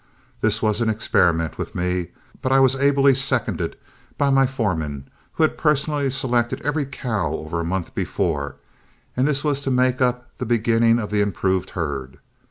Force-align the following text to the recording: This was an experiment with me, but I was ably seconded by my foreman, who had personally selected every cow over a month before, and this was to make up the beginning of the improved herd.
This 0.41 0.63
was 0.63 0.81
an 0.81 0.89
experiment 0.89 1.59
with 1.59 1.75
me, 1.75 2.07
but 2.41 2.51
I 2.51 2.59
was 2.59 2.75
ably 2.75 3.13
seconded 3.13 3.75
by 4.17 4.31
my 4.31 4.47
foreman, 4.47 5.07
who 5.33 5.43
had 5.43 5.59
personally 5.59 6.09
selected 6.09 6.59
every 6.63 6.85
cow 6.87 7.33
over 7.35 7.59
a 7.59 7.63
month 7.63 7.93
before, 7.93 8.55
and 9.15 9.27
this 9.27 9.43
was 9.43 9.61
to 9.61 9.69
make 9.69 10.01
up 10.01 10.27
the 10.39 10.45
beginning 10.47 10.97
of 10.97 11.11
the 11.11 11.21
improved 11.21 11.69
herd. 11.77 12.17